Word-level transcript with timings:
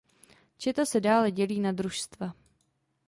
Četa 0.57 0.85
se 0.85 1.01
dále 1.01 1.31
dělí 1.31 1.59
na 1.59 1.71
družstva. 1.71 2.33